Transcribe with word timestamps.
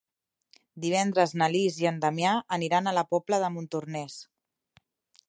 Divendres 0.85 1.33
na 1.41 1.49
Lis 1.55 1.77
i 1.83 1.87
en 1.91 2.01
Damià 2.05 2.33
aniran 2.59 2.87
a 2.93 2.97
la 2.99 3.05
Pobla 3.13 3.43
de 3.45 3.53
Montornès. 3.59 4.17